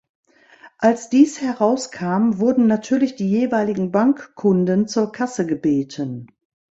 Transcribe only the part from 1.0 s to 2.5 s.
dies herauskam,